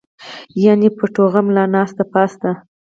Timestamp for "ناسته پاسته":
1.73-2.49